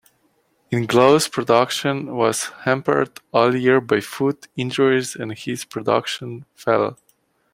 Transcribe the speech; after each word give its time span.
In 0.71 0.87
Glaus's 0.87 1.27
production 1.27 2.15
was 2.15 2.45
hampered 2.63 3.19
all 3.31 3.55
year 3.55 3.79
by 3.79 3.99
foot 3.99 4.47
injuries 4.55 5.15
and 5.15 5.31
his 5.31 5.63
production 5.63 6.45
fell. 6.55 6.97